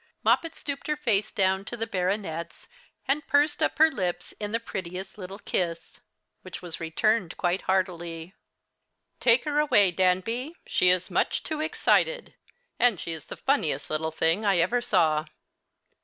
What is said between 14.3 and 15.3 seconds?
I ever saw.